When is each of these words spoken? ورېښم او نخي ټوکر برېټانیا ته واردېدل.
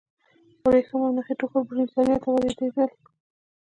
ورېښم 0.63 1.01
او 1.05 1.11
نخي 1.17 1.33
ټوکر 1.39 1.61
برېټانیا 1.69 2.17
ته 2.23 2.29
واردېدل. 2.31 2.89